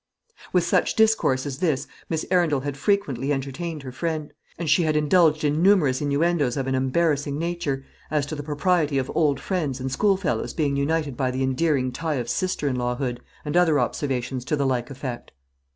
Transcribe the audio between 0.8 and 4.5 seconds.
discourse as this Miss Arundel had frequently entertained her friend;